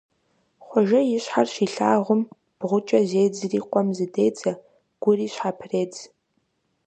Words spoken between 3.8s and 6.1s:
зыдедзэ, гури щхьэпредз.